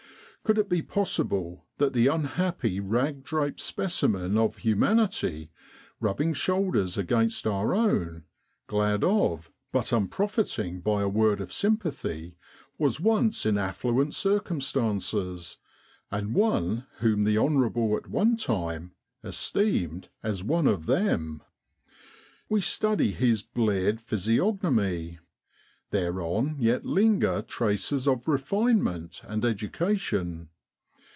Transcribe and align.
Could 0.43 0.57
it 0.57 0.67
be 0.69 0.81
possible 0.81 1.65
that 1.77 1.93
the 1.93 2.07
unhappy, 2.07 2.81
rag 2.81 3.23
draped 3.23 3.61
specimen 3.61 4.37
of 4.37 4.57
humanity 4.57 5.49
rubbing 6.01 6.33
shoul 6.33 6.71
ders 6.71 6.97
against 6.97 7.47
our 7.47 7.73
own, 7.73 8.25
glad 8.67 9.01
of, 9.03 9.49
but 9.71 9.93
unprofiting 9.93 10.81
by 10.81 11.03
a 11.03 11.07
word 11.07 11.39
of 11.39 11.53
sympathy, 11.53 12.35
was 12.77 12.99
once 12.99 13.45
in 13.45 13.57
affluent 13.57 14.13
circumstances, 14.13 15.57
and 16.09 16.33
one 16.33 16.85
whom 16.97 17.23
the 17.23 17.37
honourable 17.37 17.95
at 17.95 18.09
one 18.09 18.35
time 18.35 18.91
esteemed 19.23 20.09
as 20.21 20.43
one 20.43 20.67
of 20.67 20.85
them? 20.85 21.43
We 22.49 22.59
study 22.59 23.11
his 23.11 23.41
bleared 23.41 24.01
physiognomy; 24.01 25.19
thereon 25.91 26.55
yet 26.57 26.85
linger 26.85 27.41
traces 27.41 28.07
of 28.07 28.25
refine 28.25 28.81
ment 28.81 29.21
and 29.27 29.43
education. 29.43 30.47